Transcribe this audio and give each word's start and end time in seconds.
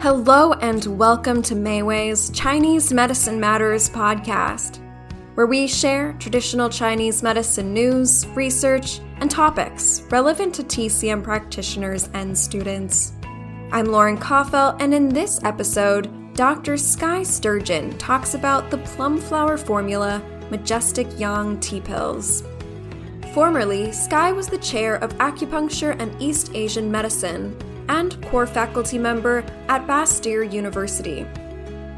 Hello 0.00 0.54
and 0.54 0.98
welcome 0.98 1.42
to 1.42 1.54
Mayway's 1.54 2.30
Chinese 2.30 2.90
Medicine 2.90 3.38
Matters 3.38 3.90
podcast, 3.90 4.78
where 5.34 5.46
we 5.46 5.68
share 5.68 6.14
traditional 6.14 6.70
Chinese 6.70 7.22
medicine 7.22 7.74
news, 7.74 8.26
research, 8.28 9.00
and 9.18 9.30
topics 9.30 10.00
relevant 10.08 10.54
to 10.54 10.62
TCM 10.62 11.22
practitioners 11.22 12.08
and 12.14 12.36
students. 12.36 13.12
I'm 13.72 13.84
Lauren 13.84 14.16
Koffel, 14.16 14.74
and 14.80 14.94
in 14.94 15.10
this 15.10 15.38
episode, 15.44 16.08
Dr. 16.32 16.78
Skye 16.78 17.22
Sturgeon 17.22 17.98
talks 17.98 18.32
about 18.32 18.70
the 18.70 18.78
plum 18.78 19.20
flower 19.20 19.58
formula 19.58 20.22
Majestic 20.50 21.08
Yang 21.20 21.60
Tea 21.60 21.80
Pills. 21.82 22.42
Formerly, 23.34 23.92
Skye 23.92 24.32
was 24.32 24.48
the 24.48 24.56
chair 24.56 24.94
of 24.94 25.12
acupuncture 25.18 25.94
and 26.00 26.10
East 26.22 26.52
Asian 26.54 26.90
medicine 26.90 27.54
and 27.90 28.22
core 28.26 28.46
faculty 28.46 28.98
member 28.98 29.44
at 29.68 29.84
Bastyr 29.84 30.50
University, 30.50 31.26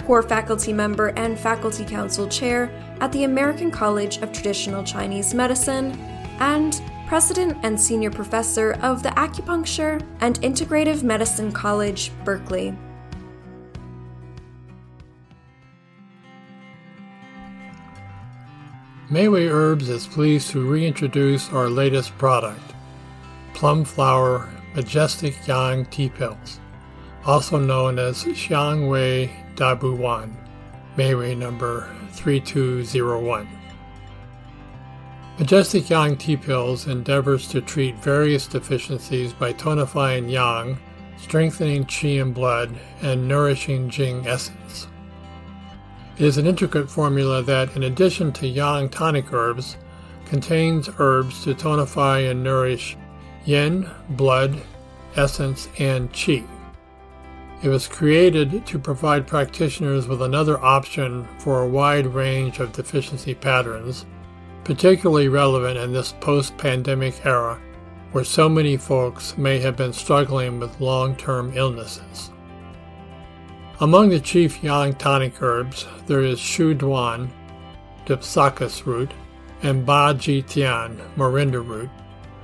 core 0.07 0.23
faculty 0.23 0.73
member 0.73 1.09
and 1.19 1.39
faculty 1.39 1.85
council 1.85 2.27
chair 2.27 2.71
at 3.01 3.13
the 3.13 3.25
American 3.25 3.71
College 3.71 4.17
of 4.23 4.33
Traditional 4.33 4.83
Chinese 4.83 5.35
Medicine, 5.35 5.93
and 6.41 6.81
president 7.07 7.59
and 7.63 7.79
senior 7.79 8.11
professor 8.11 8.73
of 8.81 9.03
the 9.03 9.11
Acupuncture 9.11 10.03
and 10.21 10.41
Integrative 10.41 11.03
Medicine 11.03 11.53
College, 11.53 12.11
Berkeley. 12.25 12.75
Mayway 19.11 19.47
Herbs 19.53 19.91
is 19.91 20.07
pleased 20.07 20.53
to 20.53 20.67
reintroduce 20.67 21.53
our 21.53 21.69
latest 21.69 22.17
product, 22.17 22.63
Plum 23.53 23.85
Flower 23.85 24.49
Majestic 24.75 25.47
Yang 25.47 25.85
Tea 25.87 26.09
Pills, 26.09 26.59
also 27.27 27.59
known 27.59 27.99
as 27.99 28.25
Xiangwei 28.25 29.31
Dabuwan, 29.55 30.35
Mayway 30.97 31.37
number 31.37 31.95
3201. 32.13 33.47
Majestic 35.39 35.91
Yang 35.91 36.17
Tea 36.17 36.37
Pills 36.39 36.87
endeavors 36.87 37.47
to 37.49 37.61
treat 37.61 37.97
various 37.97 38.47
deficiencies 38.47 39.35
by 39.35 39.53
tonifying 39.53 40.31
Yang, 40.31 40.79
strengthening 41.19 41.85
Qi 41.85 42.23
and 42.23 42.33
blood, 42.33 42.75
and 43.03 43.29
nourishing 43.29 43.91
Jing 43.91 44.27
essence. 44.27 44.87
It 46.17 46.25
is 46.25 46.39
an 46.39 46.47
intricate 46.47 46.91
formula 46.91 47.43
that, 47.43 47.77
in 47.77 47.83
addition 47.83 48.33
to 48.33 48.49
Yang 48.49 48.89
tonic 48.89 49.35
herbs, 49.35 49.77
contains 50.25 50.89
herbs 50.99 51.45
to 51.45 51.55
tonify 51.55 52.31
and 52.31 52.43
nourish 52.43 52.97
yin, 53.45 53.89
blood, 54.11 54.61
essence, 55.17 55.69
and 55.79 56.13
qi. 56.13 56.47
It 57.63 57.69
was 57.69 57.87
created 57.87 58.67
to 58.67 58.79
provide 58.79 59.27
practitioners 59.27 60.09
with 60.09 60.23
another 60.23 60.59
option 60.59 61.29
for 61.39 61.63
a 61.63 61.69
wide 61.69 62.07
range 62.07 62.59
of 62.59 62.73
deficiency 62.73 63.35
patterns, 63.35 64.05
particularly 64.65 65.29
relevant 65.29 65.79
in 65.79 65.93
this 65.93 66.13
post 66.21 66.57
pandemic 66.57 67.25
era 67.25 67.61
where 68.13 68.25
so 68.25 68.49
many 68.49 68.77
folks 68.77 69.37
may 69.39 69.59
have 69.59 69.77
been 69.77 69.93
struggling 69.93 70.61
with 70.61 70.81
long 70.81 71.17
term 71.17 71.53
illnesses. 71.57 72.31
Among 73.81 74.11
the 74.11 74.21
chief 74.21 74.63
yang 74.63 74.95
tonic 74.95 75.43
herbs, 75.43 75.87
there 76.07 76.21
is 76.21 76.39
Xu 76.39 76.77
Duan, 76.77 77.31
Dipsacus 78.07 78.87
root, 78.87 79.13
and 79.63 79.85
Ba 79.85 80.15
Ji 80.17 80.43
Tian, 80.43 81.01
Morinda 81.17 81.67
root, 81.67 81.91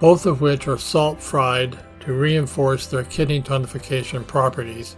both 0.00 0.26
of 0.26 0.40
which 0.40 0.68
are 0.68 0.78
salt 0.78 1.20
fried 1.20 1.78
to 2.00 2.12
reinforce 2.12 2.86
their 2.86 3.04
kidney 3.04 3.42
tonification 3.42 4.26
properties 4.26 4.96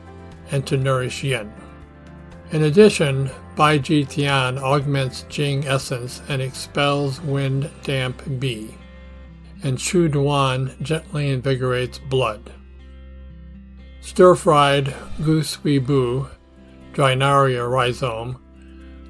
and 0.50 0.66
to 0.66 0.77
nourish 0.77 1.25
yin. 1.25 1.53
In 2.53 2.65
addition, 2.65 3.31
Ba 3.56 3.78
Ji 3.78 4.05
Tian 4.05 4.59
augments 4.59 5.25
Jing 5.28 5.66
essence 5.66 6.21
and 6.28 6.43
expels 6.43 7.21
wind 7.21 7.71
damp 7.84 8.22
Bi, 8.27 8.69
and 9.62 9.78
Xu 9.78 10.11
Duan 10.11 10.81
gently 10.83 11.31
invigorates 11.31 11.99
blood. 11.99 12.53
Stir 14.00 14.34
fried 14.34 14.94
Gu 15.22 15.43
Sui 15.43 15.78
Bu, 15.78 16.27
Drynaria 16.93 17.69
rhizome, 17.71 18.43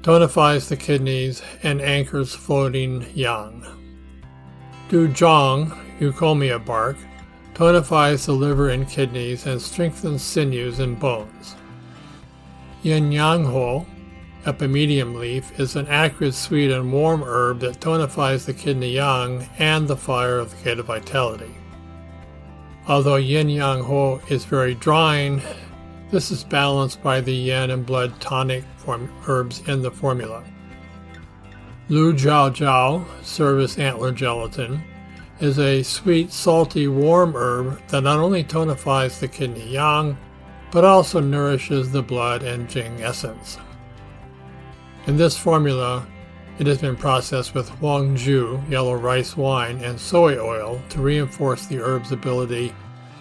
tonifies 0.01 0.67
the 0.67 0.77
kidneys 0.77 1.41
and 1.63 1.81
anchors 1.81 2.35
floating 2.35 3.05
yang. 3.15 3.80
Du 4.91 5.07
Zhong, 5.07 5.71
Eucommia 6.01 6.59
bark, 6.59 6.97
tonifies 7.53 8.25
the 8.25 8.33
liver 8.33 8.67
and 8.67 8.89
kidneys 8.89 9.45
and 9.45 9.61
strengthens 9.61 10.21
sinews 10.21 10.79
and 10.79 10.99
bones. 10.99 11.55
Yin 12.83 13.09
Yang 13.09 13.45
Huo, 13.45 13.85
epimedium 14.43 15.15
leaf, 15.15 15.57
is 15.57 15.77
an 15.77 15.87
acrid, 15.87 16.35
sweet, 16.35 16.71
and 16.71 16.91
warm 16.91 17.23
herb 17.23 17.61
that 17.61 17.79
tonifies 17.79 18.43
the 18.43 18.53
kidney 18.53 18.91
yang 18.91 19.47
and 19.59 19.87
the 19.87 19.95
fire 19.95 20.37
of 20.37 20.61
the 20.61 20.77
of 20.77 20.85
vitality. 20.87 21.55
Although 22.85 23.15
Yin 23.15 23.47
Yang 23.47 23.83
Huo 23.85 24.29
is 24.29 24.43
very 24.43 24.75
drying, 24.75 25.41
this 26.09 26.31
is 26.31 26.43
balanced 26.43 27.01
by 27.01 27.21
the 27.21 27.33
yin 27.33 27.69
and 27.69 27.85
blood 27.85 28.19
tonic 28.19 28.65
form 28.75 29.09
herbs 29.25 29.65
in 29.69 29.83
the 29.83 29.91
formula. 29.91 30.43
Lu 31.89 32.13
Jiao 32.13 32.49
Jiao, 32.49 33.05
cervus 33.21 33.77
antler 33.77 34.11
gelatin, 34.11 34.81
is 35.39 35.59
a 35.59 35.83
sweet, 35.83 36.31
salty, 36.31 36.87
warm 36.87 37.33
herb 37.35 37.81
that 37.87 38.03
not 38.03 38.19
only 38.19 38.43
tonifies 38.43 39.19
the 39.19 39.27
kidney 39.27 39.67
yang, 39.67 40.17
but 40.71 40.85
also 40.85 41.19
nourishes 41.19 41.91
the 41.91 42.03
blood 42.03 42.43
and 42.43 42.69
Jing 42.69 43.01
essence. 43.01 43.57
In 45.07 45.17
this 45.17 45.35
formula, 45.35 46.07
it 46.59 46.67
has 46.67 46.77
been 46.77 46.95
processed 46.95 47.55
with 47.55 47.67
Huang 47.69 48.15
Jiu, 48.15 48.61
yellow 48.69 48.93
rice 48.93 49.35
wine, 49.35 49.83
and 49.83 49.99
soy 49.99 50.37
oil 50.37 50.81
to 50.89 51.01
reinforce 51.01 51.65
the 51.65 51.77
herb's 51.77 52.11
ability 52.11 52.73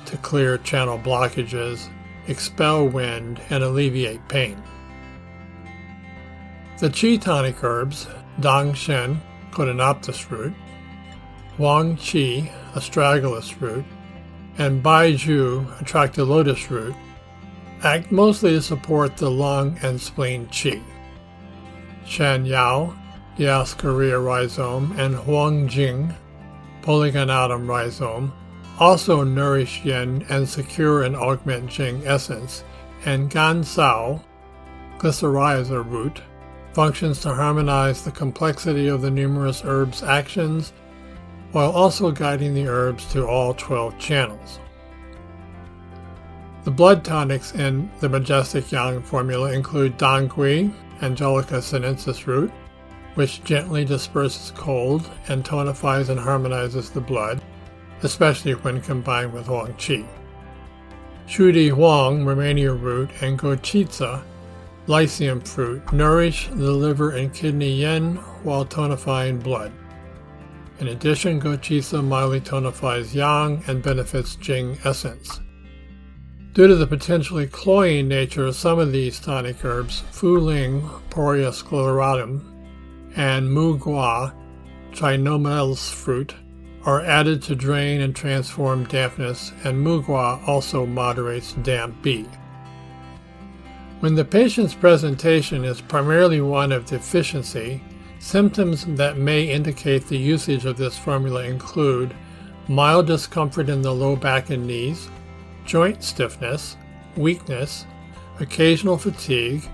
to 0.04 0.16
clear 0.18 0.58
channel 0.58 0.98
blockages, 0.98 1.88
expel 2.28 2.86
wind, 2.86 3.40
and 3.48 3.64
alleviate 3.64 4.28
pain. 4.28 4.62
The 6.78 6.88
Qi 6.88 7.20
tonic 7.20 7.64
herbs, 7.64 8.06
Dang 8.38 8.74
Shen, 8.74 9.20
Codonopsis 9.50 10.30
root, 10.30 10.54
Huang 11.56 11.96
Qi, 11.96 12.50
astragalus 12.74 13.60
root, 13.60 13.84
and 14.58 14.82
Bai 14.82 15.12
Baizhu, 15.12 15.66
atractylodes 15.78 16.70
root, 16.70 16.94
act 17.82 18.12
mostly 18.12 18.52
to 18.52 18.62
support 18.62 19.16
the 19.16 19.30
lung 19.30 19.78
and 19.82 20.00
spleen 20.00 20.46
qi. 20.48 20.82
Shan 22.06 22.44
Yao, 22.44 22.94
Dioscorea 23.36 24.22
rhizome, 24.22 24.98
and 24.98 25.14
Huang 25.14 25.68
Jing, 25.68 26.14
polygonatum 26.82 27.66
rhizome, 27.66 28.32
also 28.78 29.22
nourish 29.22 29.84
yin 29.84 30.24
and 30.28 30.48
secure 30.48 31.02
and 31.02 31.16
augment 31.16 31.70
Jing 31.70 32.06
essence, 32.06 32.64
and 33.04 33.30
Gan 33.30 33.62
Cao, 33.62 34.22
glycyrrhiza 34.98 35.88
root, 35.90 36.20
functions 36.72 37.20
to 37.20 37.34
harmonize 37.34 38.02
the 38.02 38.10
complexity 38.10 38.88
of 38.88 39.02
the 39.02 39.10
numerous 39.10 39.62
herbs' 39.64 40.02
actions 40.02 40.72
while 41.52 41.70
also 41.70 42.10
guiding 42.10 42.54
the 42.54 42.68
herbs 42.68 43.10
to 43.12 43.26
all 43.26 43.54
12 43.54 43.98
channels. 43.98 44.60
The 46.64 46.70
blood 46.70 47.04
tonics 47.04 47.54
in 47.54 47.90
the 48.00 48.08
Majestic 48.08 48.70
Yang 48.70 49.02
formula 49.02 49.52
include 49.52 49.98
Dangui, 49.98 50.72
Angelica 51.02 51.62
sinensis 51.62 52.26
root, 52.26 52.52
which 53.14 53.42
gently 53.44 53.84
disperses 53.84 54.52
cold 54.54 55.10
and 55.28 55.44
tonifies 55.44 56.10
and 56.10 56.20
harmonizes 56.20 56.90
the 56.90 57.00
blood, 57.00 57.42
especially 58.02 58.52
when 58.52 58.80
combined 58.80 59.32
with 59.32 59.46
Huang 59.46 59.72
Qi. 59.74 60.06
Shudi 61.26 61.70
Huang, 61.70 62.24
Rehmannia 62.24 62.78
root, 62.78 63.10
and 63.22 63.38
Gou 63.38 63.56
Qi 63.56 63.90
Zi, 63.90 64.22
lycium 64.90 65.40
fruit, 65.40 65.92
nourish 65.92 66.48
the 66.48 66.72
liver 66.72 67.12
and 67.12 67.32
kidney 67.32 67.70
yin 67.70 68.16
while 68.42 68.66
tonifying 68.66 69.40
blood. 69.40 69.70
In 70.80 70.88
addition, 70.88 71.38
Gou 71.38 71.56
Qi 71.56 71.80
Zi 71.80 72.02
mildly 72.02 72.40
tonifies 72.40 73.14
yang 73.14 73.62
and 73.68 73.84
benefits 73.84 74.34
Jing 74.34 74.76
essence. 74.84 75.40
Due 76.54 76.66
to 76.66 76.74
the 76.74 76.88
potentially 76.88 77.46
cloying 77.46 78.08
nature 78.08 78.46
of 78.46 78.56
some 78.56 78.80
of 78.80 78.90
these 78.90 79.20
tonic 79.20 79.64
herbs, 79.64 80.00
Fu 80.10 80.38
Ling, 80.38 80.82
Poria 81.08 81.52
sclerotum, 81.52 82.42
and 83.14 83.48
Mu 83.48 83.78
Gua, 83.78 84.34
Chaenomeles 84.90 85.92
fruit, 85.92 86.34
are 86.84 87.02
added 87.02 87.42
to 87.42 87.54
drain 87.54 88.00
and 88.00 88.16
transform 88.16 88.84
dampness, 88.86 89.52
and 89.62 89.80
Mu 89.80 90.02
Gua 90.02 90.40
also 90.48 90.84
moderates 90.84 91.52
damp 91.62 92.02
Bi. 92.02 92.26
When 94.00 94.14
the 94.14 94.24
patient's 94.24 94.74
presentation 94.74 95.64
is 95.64 95.80
primarily 95.80 96.40
one 96.40 96.72
of 96.72 96.86
deficiency, 96.86 97.82
Symptoms 98.20 98.84
that 98.84 99.16
may 99.16 99.44
indicate 99.44 100.06
the 100.06 100.18
usage 100.18 100.66
of 100.66 100.76
this 100.76 100.96
formula 100.96 101.42
include 101.44 102.14
mild 102.68 103.06
discomfort 103.06 103.70
in 103.70 103.80
the 103.80 103.94
low 103.94 104.14
back 104.14 104.50
and 104.50 104.66
knees, 104.66 105.08
joint 105.64 106.04
stiffness, 106.04 106.76
weakness, 107.16 107.86
occasional 108.38 108.98
fatigue, 108.98 109.66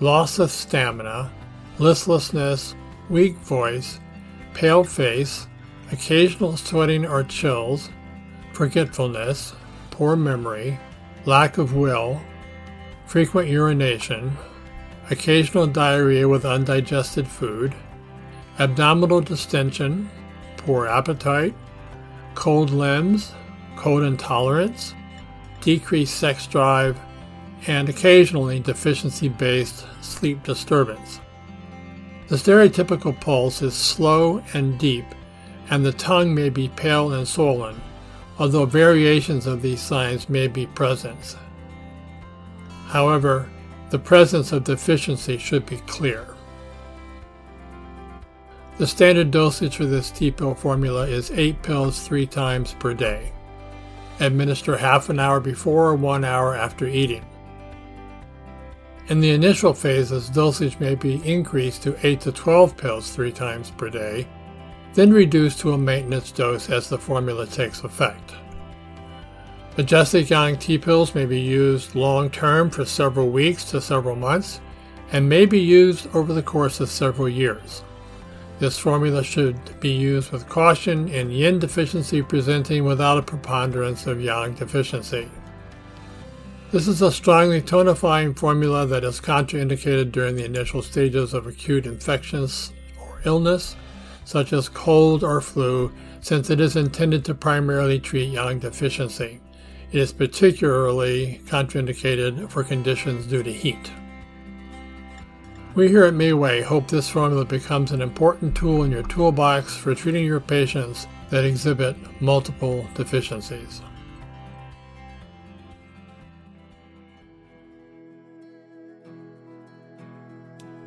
loss 0.00 0.38
of 0.38 0.50
stamina, 0.50 1.32
listlessness, 1.78 2.74
weak 3.08 3.34
voice, 3.38 3.98
pale 4.52 4.84
face, 4.84 5.46
occasional 5.90 6.58
sweating 6.58 7.06
or 7.06 7.24
chills, 7.24 7.88
forgetfulness, 8.52 9.54
poor 9.90 10.16
memory, 10.16 10.78
lack 11.24 11.56
of 11.56 11.74
will, 11.74 12.20
frequent 13.06 13.48
urination, 13.48 14.36
occasional 15.10 15.66
diarrhea 15.66 16.28
with 16.28 16.44
undigested 16.44 17.26
food, 17.26 17.74
abdominal 18.58 19.20
distension, 19.20 20.10
poor 20.56 20.86
appetite, 20.86 21.54
cold 22.34 22.70
limbs, 22.70 23.32
cold 23.76 24.02
intolerance, 24.02 24.94
decreased 25.60 26.16
sex 26.16 26.46
drive, 26.46 26.98
and 27.66 27.88
occasionally 27.88 28.60
deficiency 28.60 29.28
based 29.28 29.86
sleep 30.00 30.42
disturbance. 30.42 31.20
The 32.28 32.36
stereotypical 32.36 33.18
pulse 33.20 33.62
is 33.62 33.74
slow 33.74 34.42
and 34.52 34.78
deep, 34.78 35.04
and 35.70 35.86
the 35.86 35.92
tongue 35.92 36.34
may 36.34 36.50
be 36.50 36.68
pale 36.68 37.12
and 37.12 37.26
swollen, 37.26 37.80
although 38.38 38.66
variations 38.66 39.46
of 39.46 39.62
these 39.62 39.80
signs 39.80 40.28
may 40.28 40.48
be 40.48 40.66
present. 40.66 41.36
However, 42.86 43.48
the 43.90 43.98
presence 43.98 44.52
of 44.52 44.64
deficiency 44.64 45.38
should 45.38 45.66
be 45.66 45.76
clear. 45.86 46.26
The 48.78 48.86
standard 48.86 49.30
dosage 49.30 49.76
for 49.76 49.86
this 49.86 50.10
T-pill 50.10 50.54
formula 50.54 51.06
is 51.06 51.30
8 51.30 51.62
pills 51.62 52.06
3 52.06 52.26
times 52.26 52.74
per 52.78 52.94
day. 52.94 53.32
Administer 54.20 54.76
half 54.76 55.08
an 55.08 55.18
hour 55.18 55.40
before 55.40 55.88
or 55.88 55.94
1 55.94 56.24
hour 56.24 56.54
after 56.54 56.86
eating. 56.86 57.24
In 59.08 59.20
the 59.20 59.30
initial 59.30 59.72
phases, 59.72 60.28
dosage 60.28 60.80
may 60.80 60.94
be 60.94 61.22
increased 61.24 61.82
to 61.84 61.96
8 62.06 62.20
to 62.22 62.32
12 62.32 62.76
pills 62.76 63.10
3 63.10 63.32
times 63.32 63.70
per 63.70 63.88
day, 63.88 64.26
then 64.94 65.12
reduced 65.12 65.60
to 65.60 65.72
a 65.72 65.78
maintenance 65.78 66.32
dose 66.32 66.70
as 66.70 66.88
the 66.88 66.98
formula 66.98 67.46
takes 67.46 67.84
effect. 67.84 68.34
Majestic 69.76 70.30
Yang 70.30 70.56
T-pills 70.56 71.14
may 71.14 71.26
be 71.26 71.38
used 71.38 71.94
long 71.94 72.30
term 72.30 72.70
for 72.70 72.86
several 72.86 73.28
weeks 73.28 73.62
to 73.64 73.80
several 73.82 74.16
months 74.16 74.58
and 75.12 75.28
may 75.28 75.44
be 75.44 75.60
used 75.60 76.08
over 76.14 76.32
the 76.32 76.42
course 76.42 76.80
of 76.80 76.88
several 76.88 77.28
years. 77.28 77.84
This 78.58 78.78
formula 78.78 79.22
should 79.22 79.78
be 79.78 79.90
used 79.90 80.32
with 80.32 80.48
caution 80.48 81.08
in 81.08 81.30
yin 81.30 81.58
deficiency 81.58 82.22
presenting 82.22 82.84
without 82.84 83.18
a 83.18 83.22
preponderance 83.22 84.06
of 84.06 84.18
yang 84.18 84.54
deficiency. 84.54 85.28
This 86.72 86.88
is 86.88 87.02
a 87.02 87.12
strongly 87.12 87.60
tonifying 87.60 88.34
formula 88.34 88.86
that 88.86 89.04
is 89.04 89.20
contraindicated 89.20 90.10
during 90.10 90.36
the 90.36 90.46
initial 90.46 90.80
stages 90.80 91.34
of 91.34 91.46
acute 91.46 91.84
infections 91.84 92.72
or 92.98 93.20
illness, 93.26 93.76
such 94.24 94.54
as 94.54 94.70
cold 94.70 95.22
or 95.22 95.42
flu, 95.42 95.92
since 96.22 96.48
it 96.48 96.60
is 96.60 96.76
intended 96.76 97.26
to 97.26 97.34
primarily 97.34 98.00
treat 98.00 98.32
yang 98.32 98.58
deficiency. 98.58 99.38
It 99.92 100.00
is 100.00 100.12
particularly 100.12 101.40
contraindicated 101.46 102.50
for 102.50 102.64
conditions 102.64 103.26
due 103.26 103.42
to 103.42 103.52
heat. 103.52 103.90
We 105.74 105.88
here 105.88 106.04
at 106.04 106.14
Mayway 106.14 106.62
hope 106.62 106.88
this 106.88 107.08
formula 107.08 107.44
becomes 107.44 107.92
an 107.92 108.00
important 108.00 108.56
tool 108.56 108.82
in 108.82 108.90
your 108.90 109.02
toolbox 109.02 109.76
for 109.76 109.94
treating 109.94 110.24
your 110.24 110.40
patients 110.40 111.06
that 111.30 111.44
exhibit 111.44 111.96
multiple 112.20 112.86
deficiencies. 112.94 113.82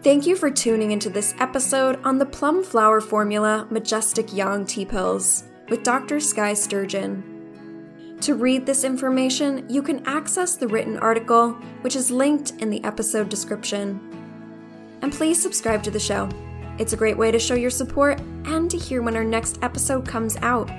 Thank 0.02 0.26
you 0.26 0.36
for 0.36 0.50
tuning 0.50 0.92
into 0.92 1.10
this 1.10 1.36
episode 1.40 2.00
on 2.04 2.18
the 2.18 2.26
Plum 2.26 2.64
Flower 2.64 3.00
Formula 3.00 3.68
Majestic 3.70 4.34
Yang 4.34 4.66
Tea 4.66 4.86
Pills 4.86 5.44
with 5.70 5.84
Dr. 5.84 6.20
Skye 6.20 6.54
Sturgeon. 6.54 7.39
To 8.22 8.36
read 8.36 8.66
this 8.66 8.84
information, 8.84 9.66
you 9.70 9.82
can 9.82 10.06
access 10.06 10.58
the 10.58 10.68
written 10.68 10.98
article, 10.98 11.54
which 11.82 11.96
is 11.96 12.12
linked 12.12 12.52
in 12.60 12.70
the 12.70 12.84
episode 12.84 13.30
description. 13.30 14.00
And 15.02 15.14
please 15.14 15.42
subscribe 15.42 15.84
to 15.84 15.92
the 15.92 16.00
show. 16.00 16.28
It's 16.80 16.92
a 16.92 16.98
great 16.98 17.18
way 17.18 17.32
to 17.32 17.40
show 17.40 17.56
your 17.56 17.70
support 17.70 18.20
and 18.46 18.70
to 18.72 18.78
hear 18.78 19.02
when 19.02 19.16
our 19.16 19.24
next 19.24 19.60
episode 19.62 20.06
comes 20.06 20.36
out. 20.38 20.70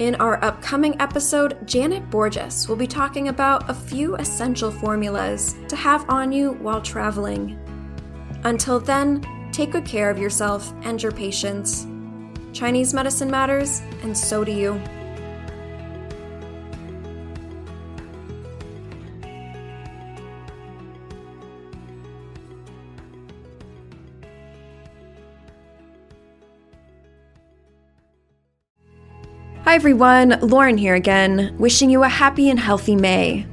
In 0.00 0.16
our 0.16 0.42
upcoming 0.44 1.00
episode, 1.00 1.64
Janet 1.64 2.10
Borges 2.10 2.68
will 2.68 2.74
be 2.74 2.88
talking 2.88 3.28
about 3.28 3.70
a 3.70 3.74
few 3.74 4.16
essential 4.16 4.72
formulas 4.72 5.54
to 5.68 5.76
have 5.76 6.08
on 6.10 6.32
you 6.32 6.54
while 6.54 6.82
traveling. 6.82 7.56
Until 8.42 8.80
then, 8.80 9.24
take 9.52 9.70
good 9.70 9.84
care 9.84 10.10
of 10.10 10.18
yourself 10.18 10.72
and 10.82 11.00
your 11.00 11.12
patients. 11.12 11.86
Chinese 12.52 12.92
medicine 12.92 13.30
matters, 13.30 13.80
and 14.02 14.16
so 14.16 14.42
do 14.42 14.50
you. 14.50 14.82
Hi 29.64 29.76
everyone, 29.76 30.38
Lauren 30.42 30.76
here 30.76 30.94
again, 30.94 31.56
wishing 31.58 31.88
you 31.88 32.02
a 32.02 32.08
happy 32.08 32.50
and 32.50 32.60
healthy 32.60 32.94
May. 32.94 33.46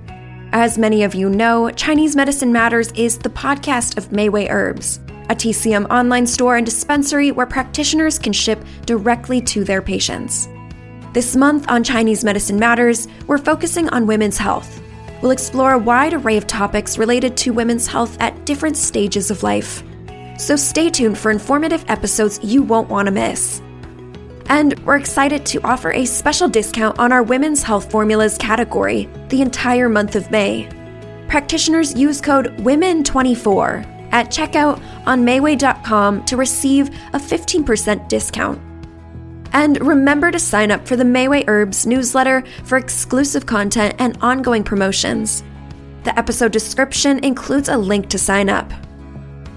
As 0.52 0.78
many 0.78 1.04
of 1.04 1.16
you 1.16 1.30
know, 1.30 1.72
Chinese 1.72 2.18
Medicine 2.18 2.52
Matters 2.52 2.92
is 2.96 3.18
the 3.18 3.30
podcast 3.30 3.96
of 3.96 4.10
Mayway 4.10 4.50
Herbs, 4.50 5.00
a 5.30 5.36
TCM 5.36 5.90
online 5.90 6.28
store 6.28 6.58
and 6.58 6.66
dispensary 6.66 7.31
where 7.31 7.46
practitioners 7.46 8.19
can 8.19 8.34
ship 8.34 8.62
directly 8.86 9.40
to 9.44 9.63
their 9.63 9.81
patients. 9.81 10.50
This 11.13 11.38
month 11.38 11.72
on 11.72 11.81
Chinese 11.81 12.25
Medicine 12.25 12.60
Matters, 12.60 13.08
we're 13.25 13.38
focusing 13.38 13.88
on 13.88 14.06
women's 14.06 14.38
health. 14.38 14.82
We'll 15.22 15.32
explore 15.32 15.72
a 15.72 15.80
wide 15.80 16.13
array 16.13 16.36
of 16.36 16.46
topics 16.46 16.98
related 16.98 17.38
to 17.38 17.53
women's 17.53 17.88
health 17.88 18.18
at 18.20 18.46
different 18.46 18.75
stages 18.75 19.32
of 19.32 19.44
life. 19.44 19.82
So 20.38 20.58
stay 20.58 20.89
tuned 20.89 21.18
for 21.18 21.32
informative 21.32 21.86
episodes 21.88 22.38
you 22.44 22.63
won't 22.63 22.89
want 22.89 23.06
to 23.06 23.13
miss. 23.13 23.62
And 24.51 24.77
we're 24.86 24.98
excited 24.98 25.46
to 25.46 25.62
offer 25.65 25.93
a 25.93 26.03
special 26.03 26.50
discount 26.50 27.00
on 27.00 27.13
our 27.13 27.24
women's 27.24 27.63
health 27.63 27.89
formulas 27.89 28.38
category 28.38 29.10
the 29.29 29.41
entire 29.41 29.88
month 29.88 30.17
of 30.17 30.29
May. 30.29 30.70
Practitioners 31.29 31.96
use 31.96 32.20
code 32.20 32.58
WOMEN24 32.58 34.12
at 34.12 34.27
checkout 34.27 34.84
on 35.08 35.25
Mayway.com 35.25 36.25
to 36.25 36.36
receive 36.36 36.89
a 37.13 37.17
15% 37.17 38.10
discount. 38.10 38.62
And 39.53 39.79
remember 39.88 40.31
to 40.31 40.39
sign 40.39 40.70
up 40.70 40.86
for 40.86 40.98
the 40.98 41.05
Mayway 41.05 41.46
Herbs 41.48 41.88
newsletter 41.88 42.43
for 42.65 42.77
exclusive 42.77 43.46
content 43.46 43.96
and 44.00 44.17
ongoing 44.20 44.65
promotions. 44.65 45.46
The 46.03 46.20
episode 46.20 46.51
description 46.51 47.24
includes 47.24 47.70
a 47.70 47.77
link 47.77 48.10
to 48.10 48.20
sign 48.20 48.50
up. 48.50 48.70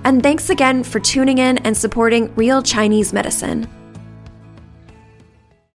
And 0.04 0.22
thanks 0.22 0.50
again 0.50 0.84
for 0.84 1.00
tuning 1.00 1.38
in 1.38 1.58
and 1.58 1.76
supporting 1.76 2.32
Real 2.36 2.62
Chinese 2.62 3.12
Medicine. 3.12 3.68